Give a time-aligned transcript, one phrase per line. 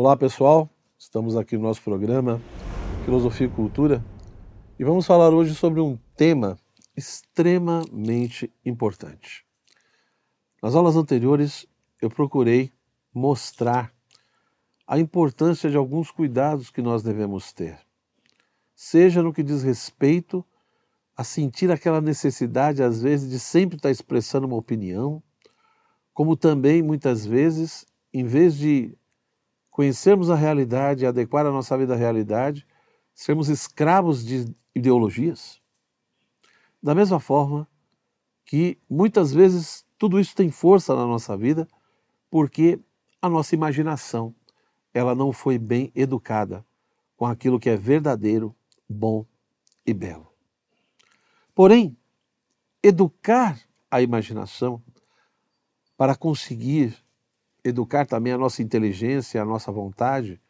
[0.00, 2.40] Olá pessoal, estamos aqui no nosso programa
[3.04, 4.00] Filosofia e Cultura
[4.78, 6.56] e vamos falar hoje sobre um tema
[6.96, 9.44] extremamente importante.
[10.62, 11.66] Nas aulas anteriores
[12.00, 12.72] eu procurei
[13.12, 13.92] mostrar
[14.86, 17.76] a importância de alguns cuidados que nós devemos ter,
[18.76, 20.46] seja no que diz respeito
[21.16, 25.20] a sentir aquela necessidade, às vezes, de sempre estar expressando uma opinião,
[26.14, 27.84] como também, muitas vezes,
[28.14, 28.96] em vez de
[29.78, 32.66] conhecermos a realidade, adequar a nossa vida à realidade,
[33.14, 35.62] sermos escravos de ideologias.
[36.82, 37.64] Da mesma forma
[38.44, 41.68] que muitas vezes tudo isso tem força na nossa vida
[42.28, 42.80] porque
[43.22, 44.34] a nossa imaginação
[44.92, 46.66] ela não foi bem educada
[47.16, 48.52] com aquilo que é verdadeiro,
[48.88, 49.24] bom
[49.86, 50.32] e belo.
[51.54, 51.96] Porém,
[52.82, 53.56] educar
[53.88, 54.82] a imaginação
[55.96, 56.98] para conseguir
[57.64, 60.40] educar também a nossa inteligência, a nossa vontade,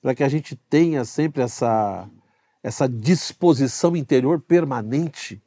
[0.00, 2.08] para que a gente tenha sempre essa,
[2.62, 5.42] essa disposição interior permanente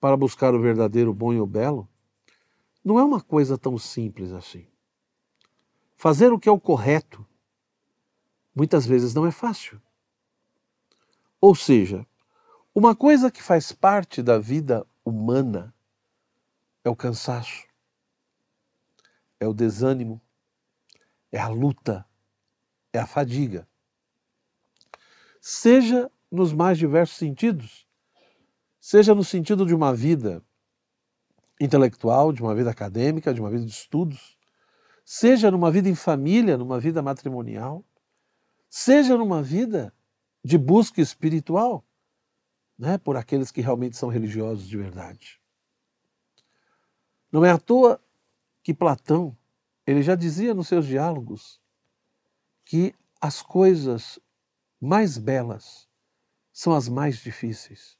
[0.00, 1.88] para buscar o verdadeiro, bom e o belo,
[2.84, 4.66] não é uma coisa tão simples assim.
[5.96, 7.26] Fazer o que é o correto
[8.54, 9.80] muitas vezes não é fácil.
[11.40, 12.06] Ou seja,
[12.74, 15.74] uma coisa que faz parte da vida humana
[16.82, 17.66] é o cansaço,
[19.40, 20.20] é o desânimo,
[21.34, 22.06] é a luta,
[22.92, 23.66] é a fadiga.
[25.40, 27.88] Seja nos mais diversos sentidos,
[28.80, 30.40] seja no sentido de uma vida
[31.60, 34.38] intelectual, de uma vida acadêmica, de uma vida de estudos,
[35.04, 37.84] seja numa vida em família, numa vida matrimonial,
[38.70, 39.92] seja numa vida
[40.44, 41.84] de busca espiritual
[42.78, 45.40] né, por aqueles que realmente são religiosos de verdade.
[47.32, 48.00] Não é à toa
[48.62, 49.36] que Platão,
[49.86, 51.60] ele já dizia nos seus diálogos
[52.64, 54.18] que as coisas
[54.80, 55.88] mais belas
[56.52, 57.98] são as mais difíceis.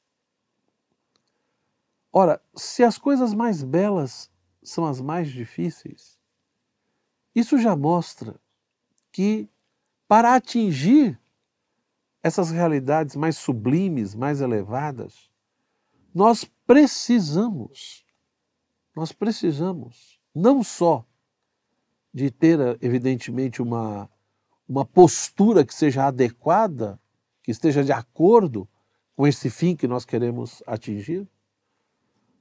[2.11, 4.31] Ora, se as coisas mais belas
[4.63, 6.17] são as mais difíceis,
[7.35, 8.39] isso já mostra
[9.11, 9.49] que
[10.07, 11.19] para atingir
[12.23, 15.29] essas realidades mais sublimes, mais elevadas,
[16.13, 18.05] nós precisamos,
[18.95, 21.05] nós precisamos não só
[22.15, 24.09] de ter, evidentemente, uma,
[24.65, 26.97] uma postura que seja adequada,
[27.43, 28.65] que esteja de acordo
[29.17, 31.27] com esse fim que nós queremos atingir,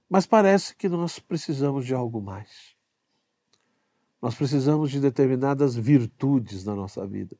[0.08, 2.76] mas parece que nós precisamos de algo mais.
[4.22, 7.36] Nós precisamos de determinadas virtudes na nossa vida.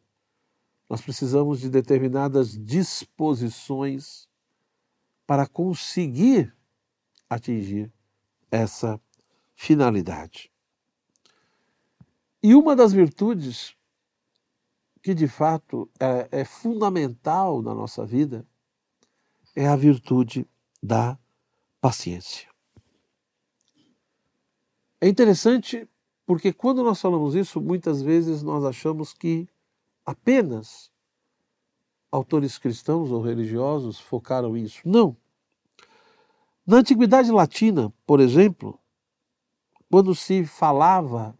[0.91, 4.29] Nós precisamos de determinadas disposições
[5.25, 6.53] para conseguir
[7.31, 7.93] atingir
[8.51, 9.01] essa
[9.55, 10.53] finalidade.
[12.45, 13.75] E uma das virtudes
[15.03, 18.47] que de fato é, é, fundamental na nossa vida
[19.57, 20.47] é a virtude
[20.83, 21.19] da
[21.81, 22.47] paciência.
[25.01, 25.89] É interessante
[26.27, 29.49] porque quando nós falamos isso, muitas vezes nós achamos que
[30.05, 30.91] apenas
[32.13, 34.83] autores cristãos ou religiosos focaram isso.
[34.85, 35.17] Não.
[36.67, 38.79] Na Antiguidade Latina, por exemplo,
[39.91, 41.35] quando se falava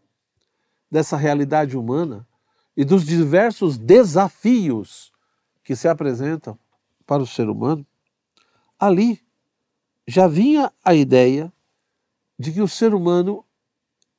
[0.95, 2.25] dessa realidade humana
[2.77, 5.11] e dos diversos desafios
[5.61, 6.57] que se apresentam
[7.05, 7.85] para o ser humano,
[8.79, 9.21] ali
[10.07, 11.51] já vinha a ideia
[12.39, 13.43] de que o ser humano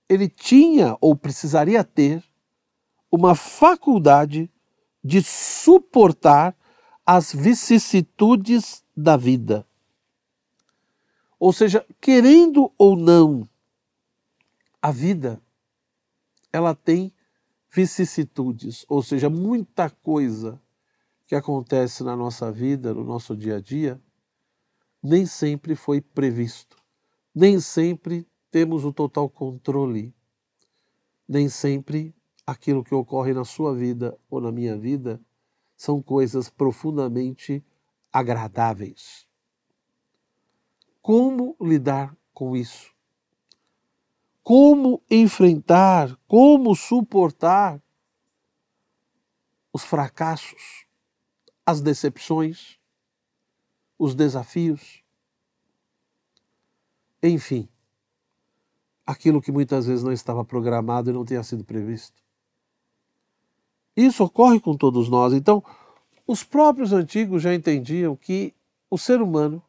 [0.07, 2.23] ele tinha ou precisaria ter
[3.11, 4.51] uma faculdade
[5.03, 6.55] de suportar
[7.07, 9.67] as vicissitudes da vida.
[11.41, 13.49] Ou seja, querendo ou não,
[14.83, 15.41] a vida
[16.57, 17.13] ela tem
[17.71, 20.59] vicissitudes, ou seja, muita coisa
[21.27, 24.01] que acontece na nossa vida, no nosso dia a dia,
[25.03, 26.79] nem sempre foi previsto.
[27.35, 30.15] Nem sempre temos o total controle.
[31.29, 32.15] Nem sempre
[32.47, 35.21] aquilo que ocorre na sua vida ou na minha vida
[35.77, 37.63] são coisas profundamente
[38.11, 39.29] agradáveis.
[41.03, 42.96] Como lidar com isso?
[44.47, 47.83] Como enfrentar, como suportar
[49.73, 50.87] os fracassos,
[51.67, 52.79] as decepções,
[53.99, 55.03] os desafios?
[57.21, 57.69] Enfim,
[59.05, 62.23] aquilo que muitas vezes não estava programado e não tinha sido previsto.
[63.97, 65.33] Isso ocorre com todos nós.
[65.33, 65.61] Então,
[66.25, 68.55] os próprios antigos já entendiam que
[68.89, 69.61] o ser humano,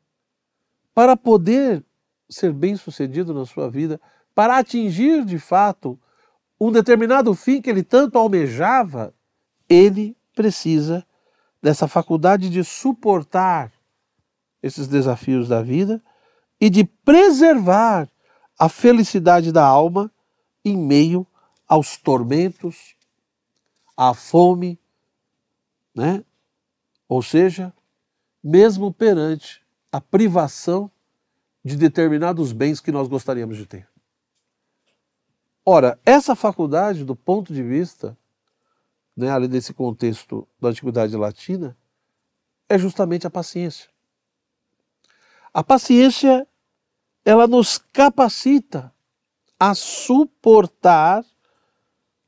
[0.94, 1.84] para poder
[2.30, 4.00] ser bem-sucedido na sua vida,
[4.38, 6.00] para atingir de fato
[6.62, 9.12] um determinado fim que ele tanto almejava,
[9.68, 11.04] ele precisa
[11.60, 13.74] dessa faculdade de suportar
[14.62, 16.00] esses desafios da vida
[16.62, 18.08] e de preservar
[18.60, 20.12] a felicidade da alma
[20.64, 21.26] em meio
[21.68, 22.96] aos tormentos,
[23.98, 24.80] à fome,
[25.96, 26.24] né?
[27.10, 27.74] Ou seja,
[28.44, 30.92] mesmo perante a privação
[31.66, 33.97] de determinados bens que nós gostaríamos de ter.
[35.70, 38.18] Ora, essa faculdade, do ponto de vista,
[39.18, 41.78] né, ali desse contexto da Antiguidade Latina,
[42.70, 43.90] é justamente a paciência.
[45.54, 46.48] A paciência,
[47.26, 48.94] ela nos capacita
[49.60, 51.26] a suportar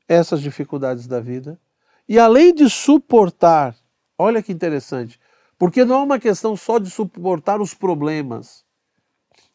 [0.06, 1.58] essas dificuldades da vida.
[2.06, 3.74] E além de suportar,
[4.18, 5.18] olha que interessante,
[5.56, 8.66] porque não é uma questão só de suportar os problemas,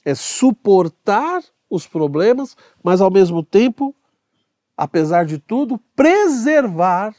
[0.04, 3.96] é suportar os problemas, mas ao mesmo tempo,
[4.78, 7.16] apesar de tudo, preservar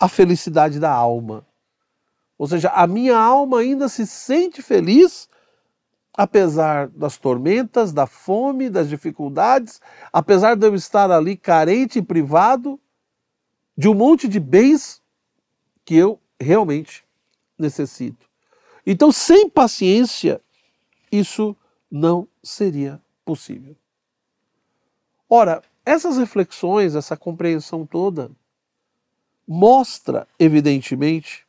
[0.00, 1.46] a felicidade da alma.
[2.36, 5.28] Ou seja, a minha alma ainda se sente feliz
[6.14, 9.80] apesar das tormentas, da fome, das dificuldades,
[10.12, 12.78] apesar de eu estar ali carente e privado
[13.76, 15.02] de um monte de bens
[15.84, 17.04] que eu realmente
[17.58, 18.26] necessito.
[18.86, 20.40] Então, sem paciência,
[21.10, 21.56] isso
[21.90, 23.76] não seria possível.
[25.28, 28.30] Ora, essas reflexões, essa compreensão toda,
[29.46, 31.46] mostra, evidentemente,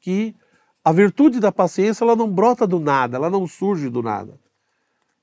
[0.00, 0.34] que
[0.84, 4.38] a virtude da paciência ela não brota do nada, ela não surge do nada.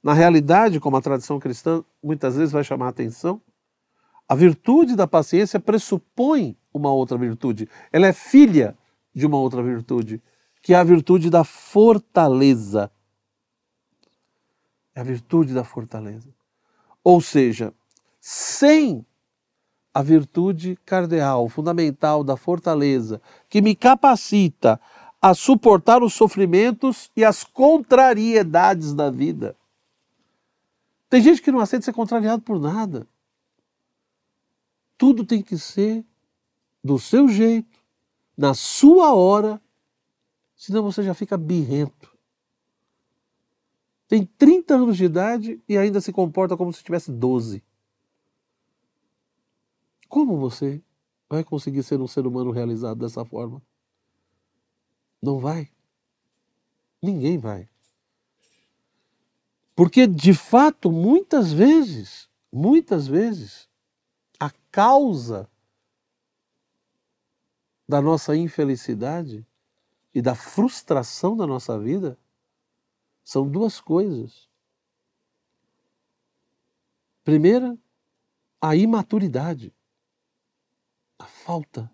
[0.02, 3.42] Na realidade, como a tradição cristã muitas vezes vai chamar a atenção,
[4.28, 7.70] a virtude da paciência pressupõe uma outra virtude.
[7.92, 8.78] Ela é filha
[9.14, 10.22] de uma outra virtude,
[10.62, 12.92] que é a virtude da fortaleza
[14.96, 16.30] é a virtude da fortaleza.
[17.04, 17.74] Ou seja,
[18.20, 19.06] sem
[19.94, 24.80] a virtude cardeal, fundamental da fortaleza, que me capacita
[25.22, 29.56] a suportar os sofrimentos e as contrariedades da vida.
[31.10, 33.08] Tem gente que não aceita ser contrariado por nada.
[34.98, 36.04] Tudo tem que ser
[36.84, 37.80] do seu jeito,
[38.36, 39.62] na sua hora,
[40.56, 42.13] senão você já fica birrento
[44.14, 47.64] tem 30 anos de idade e ainda se comporta como se tivesse 12.
[50.08, 50.84] Como você
[51.28, 53.60] vai conseguir ser um ser humano realizado dessa forma?
[55.20, 55.68] Não vai.
[57.02, 57.68] Ninguém vai.
[59.76, 63.68] Porque, de fato, muitas vezes, muitas vezes,
[64.40, 65.50] a causa
[67.90, 69.44] da nossa infelicidade
[70.14, 72.16] e da frustração da nossa vida
[73.24, 74.50] são duas coisas.
[77.24, 77.78] Primeira,
[78.62, 79.74] a imaturidade,
[81.18, 81.90] a falta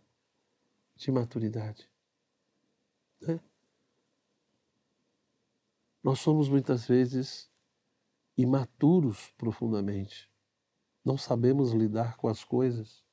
[0.96, 1.90] de maturidade.
[3.22, 3.40] Né?
[6.04, 7.50] Nós somos muitas vezes
[8.36, 10.30] imaturos profundamente.
[11.06, 13.04] Não sabemos lidar com as coisas.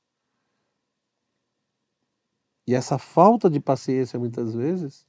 [2.66, 5.06] E essa falta de paciência, muitas vezes,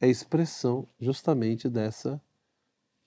[0.00, 2.20] é expressão justamente dessa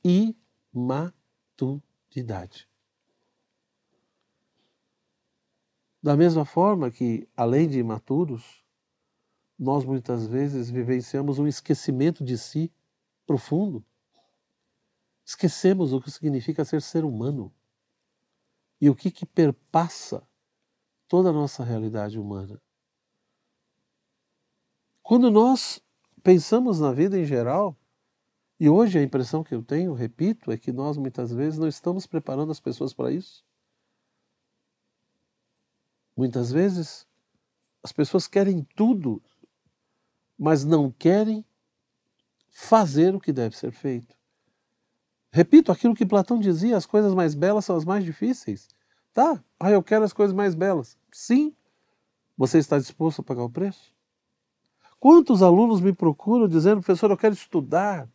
[0.03, 2.67] imaturidade.
[6.01, 8.63] Da mesma forma que, além de imaturos,
[9.57, 12.71] nós muitas vezes vivenciamos um esquecimento de si
[13.25, 13.83] profundo.
[15.25, 17.53] Esquecemos o que significa ser ser humano
[18.81, 20.27] e o que, que perpassa
[21.07, 22.61] toda a nossa realidade humana.
[25.01, 25.81] Quando nós
[26.21, 27.77] pensamos na vida em geral,
[28.63, 32.07] e hoje a impressão que eu tenho, repito, é que nós muitas vezes não estamos
[32.07, 33.43] preparando as pessoas para isso.
[36.15, 37.05] Muitas vezes
[37.83, 39.21] as pessoas querem tudo,
[40.39, 41.45] mas não querem
[42.51, 44.15] fazer o que deve ser feito.
[45.29, 48.69] Repito aquilo que Platão dizia: as coisas mais belas são as mais difíceis.
[49.13, 50.97] Tá, ah, eu quero as coisas mais belas.
[51.11, 51.53] Sim,
[52.37, 53.93] você está disposto a pagar o preço?
[55.01, 58.07] Quantos alunos me procuram dizendo, professor, eu quero estudar,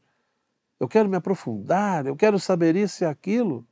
[0.80, 3.66] eu quero me aprofundar, eu quero saber isso e aquilo.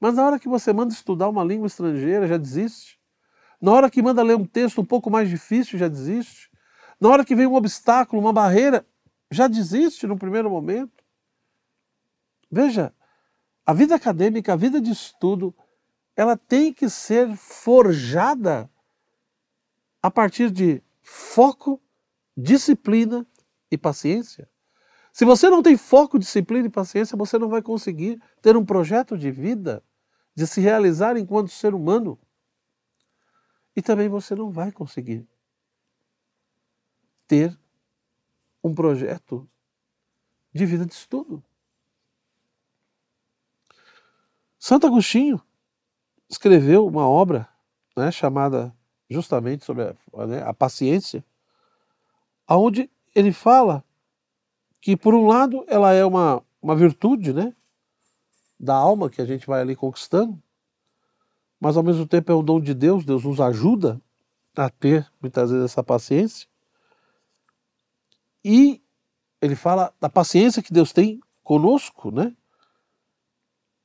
[0.00, 2.98] Mas na hora que você manda estudar uma língua estrangeira, já desiste.
[3.60, 6.48] Na hora que manda ler um texto um pouco mais difícil, já desiste.
[7.00, 8.86] Na hora que vem um obstáculo, uma barreira,
[9.30, 11.04] já desiste no primeiro momento.
[12.50, 12.94] Veja,
[13.66, 15.54] a vida acadêmica, a vida de estudo,
[16.16, 18.70] ela tem que ser forjada
[20.00, 21.80] a partir de foco,
[22.36, 23.26] disciplina
[23.70, 24.48] e paciência.
[25.18, 29.18] Se você não tem foco, disciplina e paciência, você não vai conseguir ter um projeto
[29.18, 29.82] de vida,
[30.32, 32.16] de se realizar enquanto ser humano.
[33.74, 35.26] E também você não vai conseguir
[37.26, 37.58] ter
[38.62, 39.50] um projeto
[40.54, 41.42] de vida de estudo.
[44.56, 45.42] Santo Agostinho
[46.28, 47.48] escreveu uma obra
[47.96, 48.72] né, chamada
[49.10, 51.24] justamente sobre a, né, a paciência,
[52.46, 53.84] aonde ele fala
[54.80, 57.54] que, por um lado, ela é uma, uma virtude né,
[58.58, 60.40] da alma que a gente vai ali conquistando,
[61.60, 64.00] mas ao mesmo tempo é um dom de Deus, Deus nos ajuda
[64.56, 66.48] a ter muitas vezes essa paciência.
[68.44, 68.82] E
[69.40, 72.34] ele fala da paciência que Deus tem conosco, né?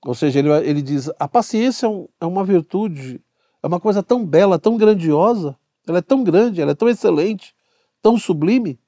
[0.05, 3.23] Ou seja, ele, ele diz: a paciência é, um, é uma virtude,
[3.61, 5.57] é uma coisa tão bela, tão grandiosa,
[5.87, 7.55] ela é tão grande, ela é tão excelente,
[8.01, 8.79] tão sublime,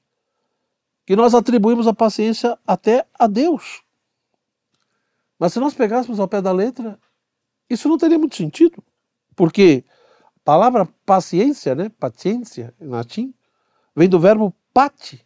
[1.06, 3.82] que nós atribuímos a paciência até a Deus.
[5.38, 6.98] Mas se nós pegássemos ao pé da letra,
[7.70, 8.82] isso não teria muito sentido,
[9.36, 9.84] porque
[10.36, 13.32] a palavra paciência, né, paciência em latim,
[13.94, 15.24] vem do verbo pati,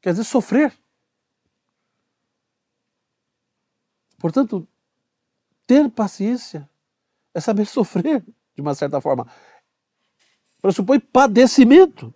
[0.00, 0.72] quer dizer sofrer.
[4.18, 4.66] Portanto,
[5.66, 6.68] ter paciência
[7.34, 8.24] é saber sofrer,
[8.54, 9.26] de uma certa forma.
[10.62, 12.14] Pressupõe padecimento.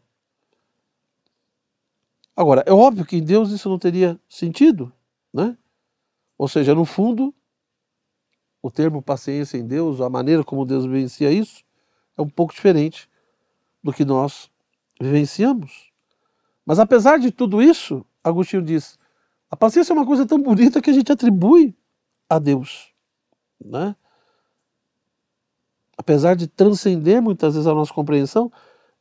[2.40, 4.90] Agora, é óbvio que em Deus isso não teria sentido,
[5.30, 5.58] né?
[6.38, 7.34] Ou seja, no fundo,
[8.62, 11.62] o termo paciência em Deus, a maneira como Deus vivencia isso,
[12.16, 13.10] é um pouco diferente
[13.84, 14.50] do que nós
[14.98, 15.92] vivenciamos.
[16.64, 18.98] Mas apesar de tudo isso, Agostinho diz:
[19.50, 21.76] a paciência é uma coisa tão bonita que a gente atribui
[22.26, 22.90] a Deus
[23.62, 23.94] né?
[25.94, 28.50] apesar de transcender muitas vezes a nossa compreensão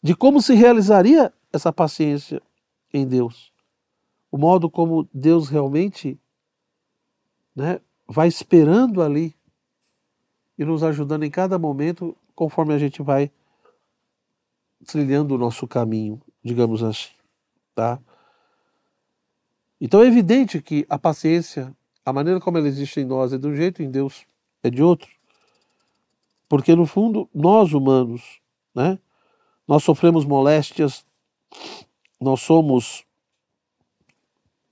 [0.03, 2.41] de como se realizaria essa paciência
[2.93, 3.51] em Deus.
[4.31, 6.19] O modo como Deus realmente
[7.55, 9.35] né, vai esperando ali
[10.57, 13.31] e nos ajudando em cada momento conforme a gente vai
[14.85, 17.11] trilhando o nosso caminho, digamos assim,
[17.75, 17.99] tá?
[19.79, 23.47] Então é evidente que a paciência, a maneira como ela existe em nós é de
[23.47, 24.25] um jeito, em Deus
[24.63, 25.09] é de outro.
[26.47, 28.41] Porque, no fundo, nós humanos,
[28.73, 28.97] né,
[29.67, 31.05] nós sofremos moléstias,
[32.19, 33.05] nós somos,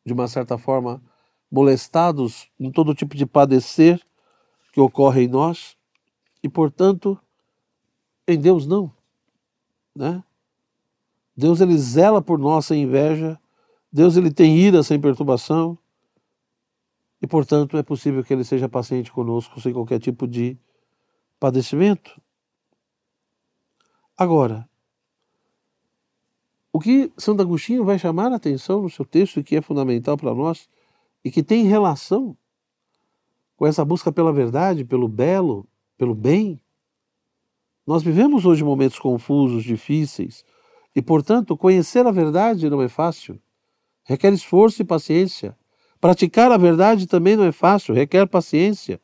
[0.06, 1.02] de uma certa forma,
[1.52, 4.02] molestados em todo tipo de padecer
[4.74, 5.78] que ocorre em nós,
[6.44, 7.20] e, portanto,
[8.28, 8.94] em Deus não.
[9.96, 10.24] Né?
[11.36, 13.40] Deus ele zela por nossa inveja,
[13.92, 15.78] Deus ele tem ira sem perturbação,
[17.22, 20.58] e, portanto, é possível que ele seja paciente conosco sem qualquer tipo de
[21.40, 22.22] padecimento.
[24.16, 24.70] Agora,
[26.78, 30.32] o que Santo Agostinho vai chamar a atenção no seu texto, que é fundamental para
[30.36, 30.70] nós,
[31.26, 32.38] e que tem relação
[33.56, 35.68] com essa busca pela verdade, pelo belo,
[35.98, 36.62] pelo bem.
[37.84, 40.46] Nós vivemos hoje momentos confusos, difíceis,
[40.96, 43.42] e, portanto, conhecer a verdade não é fácil.
[44.04, 45.58] Requer esforço e paciência.
[46.00, 49.02] Praticar a verdade também não é fácil, requer paciência.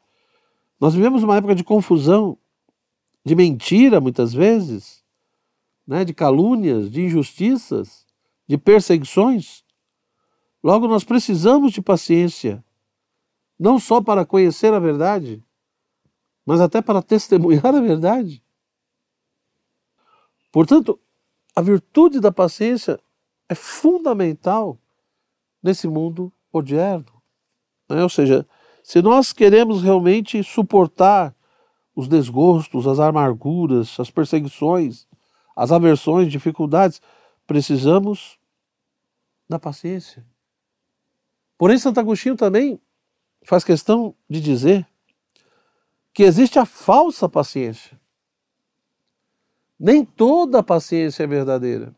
[0.79, 2.37] Nós vivemos uma época de confusão,
[3.25, 5.02] de mentira muitas vezes,
[5.85, 8.05] né, de calúnias, de injustiças,
[8.47, 9.63] de perseguições.
[10.63, 12.63] Logo, nós precisamos de paciência,
[13.59, 15.43] não só para conhecer a verdade,
[16.45, 18.43] mas até para testemunhar a verdade.
[20.51, 20.99] Portanto,
[21.55, 22.99] a virtude da paciência
[23.49, 24.77] é fundamental
[25.61, 27.21] nesse mundo odierno.
[27.89, 28.03] Né?
[28.03, 28.47] Ou seja,
[28.83, 31.35] se nós queremos realmente suportar
[31.95, 35.07] os desgostos, as amarguras, as perseguições,
[35.55, 37.01] as aversões, dificuldades,
[37.45, 38.39] precisamos
[39.47, 40.25] da paciência.
[41.57, 42.79] Porém, Santo Agostinho também
[43.43, 44.87] faz questão de dizer
[46.13, 47.99] que existe a falsa paciência.
[49.79, 51.93] Nem toda paciência é verdadeira.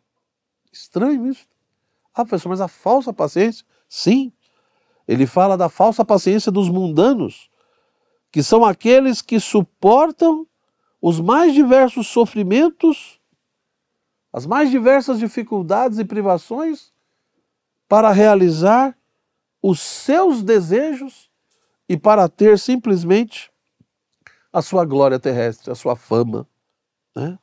[0.72, 1.48] Estranho isso.
[2.14, 3.66] Ah, professor, mas a falsa paciência?
[3.88, 4.32] Sim,
[5.08, 7.50] ele fala da falsa paciência dos mundanos,
[8.32, 10.48] que são aqueles que suportam
[11.02, 13.15] os mais diversos sofrimentos,
[14.36, 16.92] as mais diversas dificuldades e privações
[17.88, 18.94] para realizar
[19.64, 21.32] os seus desejos
[21.88, 23.50] e para ter simplesmente
[24.52, 26.46] a sua glória terrestre, a sua fama.
[27.16, 27.40] Né?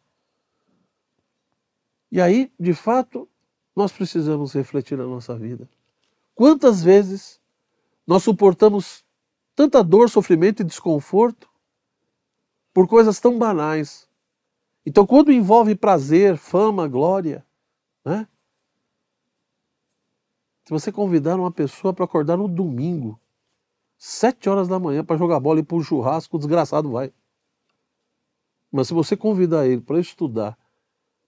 [2.10, 3.26] E aí, de fato,
[3.74, 5.66] nós precisamos refletir na nossa vida.
[6.34, 7.40] Quantas vezes
[8.06, 9.02] nós suportamos
[9.56, 11.48] tanta dor, sofrimento e desconforto
[12.74, 14.06] por coisas tão banais.
[14.84, 17.46] Então, quando envolve prazer, fama, glória,
[18.04, 18.26] né?
[20.64, 23.20] Se você convidar uma pessoa para acordar no domingo,
[23.96, 27.12] sete horas da manhã, para jogar bola e para um churrasco, o desgraçado vai.
[28.70, 30.58] Mas se você convidar ele para estudar,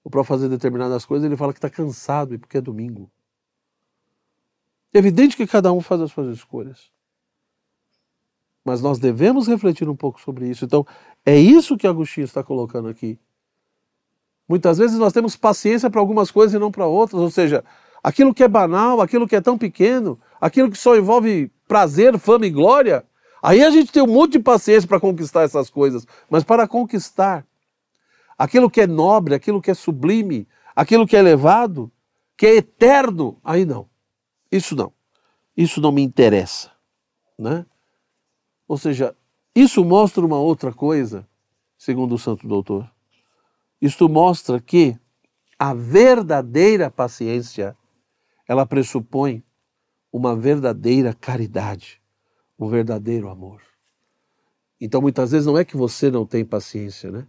[0.02, 3.10] ou para fazer determinadas coisas, ele fala que está cansado e porque é domingo.
[4.92, 6.92] É evidente que cada um faz as suas escolhas.
[8.64, 10.64] Mas nós devemos refletir um pouco sobre isso.
[10.64, 10.86] Então,
[11.24, 13.18] é isso que Agostinho está colocando aqui.
[14.48, 17.64] Muitas vezes nós temos paciência para algumas coisas e não para outras, ou seja,
[18.02, 22.46] aquilo que é banal, aquilo que é tão pequeno, aquilo que só envolve prazer, fama
[22.46, 23.04] e glória,
[23.42, 27.46] aí a gente tem um monte de paciência para conquistar essas coisas, mas para conquistar
[28.36, 30.46] aquilo que é nobre, aquilo que é sublime,
[30.76, 31.90] aquilo que é elevado,
[32.36, 33.88] que é eterno, aí não.
[34.52, 34.92] Isso não.
[35.56, 36.70] Isso não me interessa,
[37.38, 37.64] né?
[38.68, 39.16] Ou seja,
[39.54, 41.26] isso mostra uma outra coisa,
[41.78, 42.90] segundo o santo doutor.
[43.84, 44.98] Isto mostra que
[45.58, 47.76] a verdadeira paciência,
[48.48, 49.44] ela pressupõe
[50.10, 52.00] uma verdadeira caridade,
[52.58, 53.60] um verdadeiro amor.
[54.80, 57.26] Então, muitas vezes não é que você não tem paciência, né?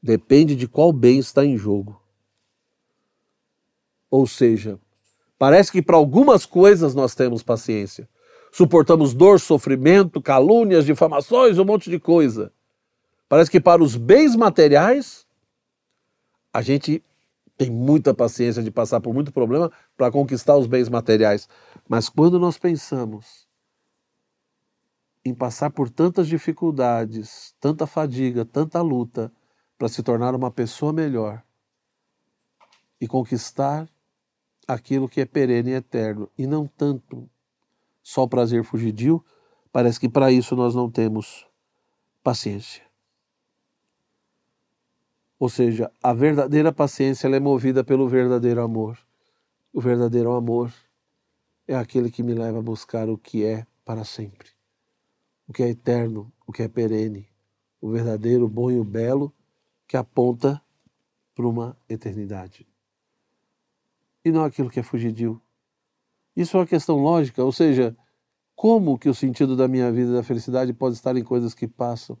[0.00, 2.00] Depende de qual bem está em jogo.
[4.08, 4.78] Ou seja,
[5.36, 8.08] parece que para algumas coisas nós temos paciência.
[8.52, 12.52] Suportamos dor, sofrimento, calúnias, difamações, um monte de coisa.
[13.28, 15.25] Parece que para os bens materiais
[16.56, 17.04] a gente
[17.54, 21.46] tem muita paciência de passar por muito problema para conquistar os bens materiais.
[21.86, 23.46] Mas quando nós pensamos
[25.22, 29.30] em passar por tantas dificuldades, tanta fadiga, tanta luta,
[29.76, 31.42] para se tornar uma pessoa melhor
[32.98, 33.86] e conquistar
[34.66, 37.28] aquilo que é perene e eterno, e não tanto
[38.02, 39.22] só o prazer fugidio,
[39.70, 41.46] parece que para isso nós não temos
[42.24, 42.85] paciência.
[45.38, 48.98] Ou seja, a verdadeira paciência é movida pelo verdadeiro amor.
[49.72, 50.72] O verdadeiro amor
[51.68, 54.48] é aquele que me leva a buscar o que é para sempre,
[55.46, 57.28] o que é eterno, o que é perene,
[57.80, 59.32] o verdadeiro, o bom e o belo
[59.86, 60.60] que aponta
[61.34, 62.66] para uma eternidade.
[64.24, 65.40] E não aquilo que é fugidio.
[66.34, 67.96] Isso é uma questão lógica, ou seja,
[68.54, 71.68] como que o sentido da minha vida e da felicidade pode estar em coisas que
[71.68, 72.18] passam?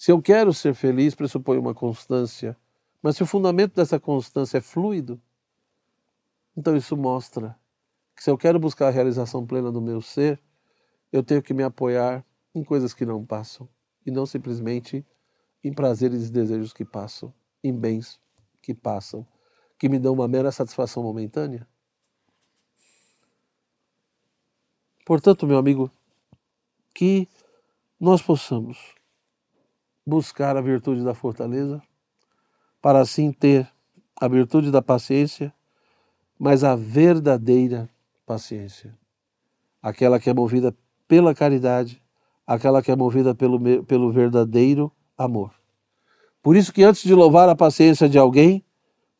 [0.00, 2.56] Se eu quero ser feliz, pressupõe uma constância.
[3.02, 5.20] Mas se o fundamento dessa constância é fluido,
[6.56, 7.54] então isso mostra
[8.16, 10.40] que se eu quero buscar a realização plena do meu ser,
[11.12, 13.68] eu tenho que me apoiar em coisas que não passam
[14.06, 15.04] e não simplesmente
[15.62, 17.30] em prazeres e desejos que passam,
[17.62, 18.18] em bens
[18.62, 19.28] que passam,
[19.78, 21.68] que me dão uma mera satisfação momentânea.
[25.04, 25.90] Portanto, meu amigo,
[26.94, 27.28] que
[28.00, 28.98] nós possamos
[30.10, 31.80] buscar a virtude da fortaleza,
[32.82, 33.70] para assim ter
[34.20, 35.54] a virtude da paciência,
[36.38, 37.88] mas a verdadeira
[38.26, 38.94] paciência,
[39.80, 42.02] aquela que é movida pela caridade,
[42.46, 45.54] aquela que é movida pelo, pelo verdadeiro amor.
[46.42, 48.64] Por isso que antes de louvar a paciência de alguém,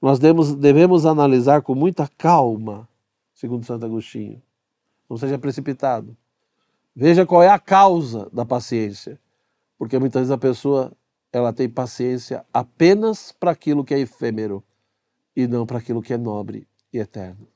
[0.02, 2.88] nós devemos, devemos analisar com muita calma,
[3.34, 4.42] segundo Santo Agostinho.
[5.08, 6.16] Não seja precipitado.
[6.96, 9.20] Veja qual é a causa da paciência
[9.80, 10.92] porque muitas vezes a pessoa
[11.32, 14.62] ela tem paciência apenas para aquilo que é efêmero
[15.34, 17.48] e não para aquilo que é nobre e eterno.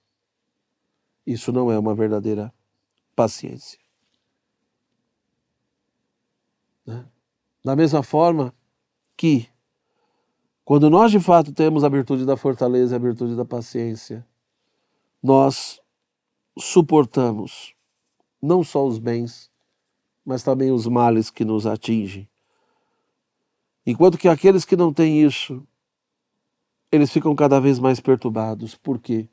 [1.27, 2.51] Isso não é uma verdadeira
[3.15, 3.79] paciência.
[6.87, 7.05] Né?
[7.63, 8.55] Da mesma forma
[9.19, 9.47] que,
[10.65, 14.27] quando nós de fato temos a virtude da fortaleza e a virtude da paciência,
[15.23, 15.79] nós
[16.59, 17.75] suportamos
[18.41, 19.51] não só os bens,
[20.25, 22.29] mas também os males que nos atingem.
[23.87, 25.67] Enquanto que aqueles que não têm isso,
[26.91, 28.75] eles ficam cada vez mais perturbados.
[28.75, 29.29] Por quê?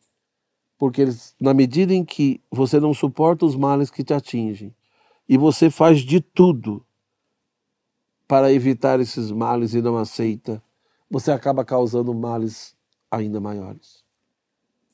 [0.77, 4.75] Porque eles, na medida em que você não suporta os males que te atingem
[5.29, 6.85] e você faz de tudo
[8.27, 10.61] para evitar esses males e não aceita,
[11.09, 12.75] você acaba causando males
[13.09, 14.03] ainda maiores.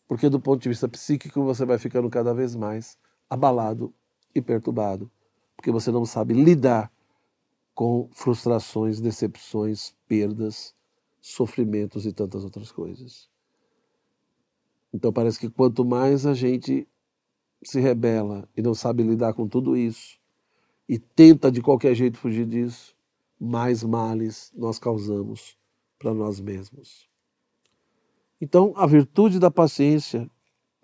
[0.08, 2.98] Porque do ponto de vista psíquico você vai ficando cada vez mais
[3.30, 3.94] abalado
[4.34, 5.10] e perturbado
[5.68, 6.90] porque você não sabe lidar
[7.76, 10.74] com frustrações, decepções, perdas,
[11.20, 13.30] sofrimentos e tantas outras coisas.
[14.94, 16.88] Então parece que quanto mais a gente
[17.62, 20.18] se rebela e não sabe lidar com tudo isso
[20.88, 22.96] e tenta de qualquer jeito fugir disso,
[23.38, 25.58] mais males nós causamos
[26.00, 27.10] para nós mesmos.
[28.40, 30.32] Então, a virtude da paciência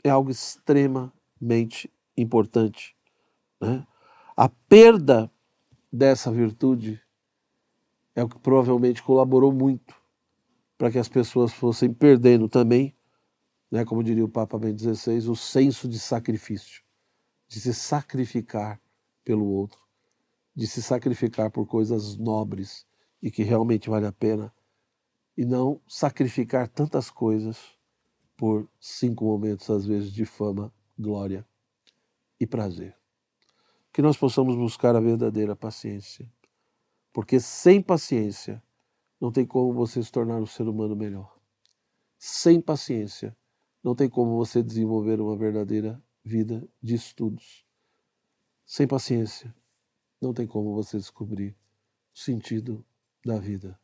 [0.03, 2.93] é algo extremamente importante.
[3.61, 3.87] Né?
[4.35, 5.31] A perda
[5.91, 6.99] dessa virtude
[8.15, 9.95] é o que provavelmente colaborou muito
[10.75, 12.97] para que as pessoas fossem perdendo também,
[13.69, 16.81] né, como diria o Papa Bento XVI, o senso de sacrifício,
[17.47, 18.81] de se sacrificar
[19.23, 19.79] pelo outro,
[20.55, 22.87] de se sacrificar por coisas nobres
[23.21, 24.51] e que realmente vale a pena
[25.37, 27.77] e não sacrificar tantas coisas
[28.35, 31.45] por cinco momentos, às vezes, de fama, glória
[32.39, 33.02] e prazer.
[33.93, 36.29] Que nós possamos buscar a verdadeira paciência,
[37.13, 38.61] porque sem paciência
[39.21, 41.39] não tem como você se tornar um ser humano melhor.
[42.17, 43.37] Sem paciência
[43.83, 47.65] não tem como você desenvolver uma verdadeira vida de estudos.
[48.65, 49.53] Sem paciência
[50.19, 51.55] não tem como você descobrir
[52.15, 52.83] o sentido
[53.23, 53.79] da vida.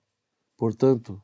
[0.58, 1.22] Portanto,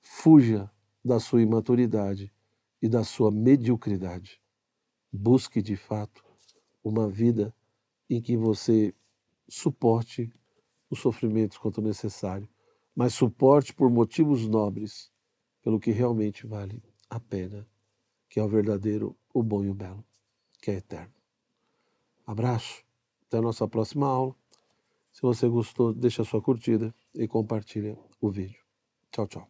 [0.00, 0.70] fuja
[1.04, 2.32] da sua imaturidade
[2.80, 4.40] e da sua mediocridade.
[5.12, 6.24] Busque de fato
[6.82, 7.54] uma vida
[8.08, 8.94] em que você
[9.48, 10.32] suporte
[10.90, 12.48] os sofrimentos quanto necessário,
[12.94, 15.10] mas suporte por motivos nobres,
[15.62, 17.66] pelo que realmente vale a pena,
[18.28, 20.04] que é o verdadeiro, o bom e o belo,
[20.60, 21.14] que é eterno.
[22.26, 22.84] Abraço,
[23.26, 24.34] até a nossa próxima aula.
[25.12, 28.60] Se você gostou, deixa sua curtida e compartilha o vídeo.
[29.10, 29.48] Tchau, tchau.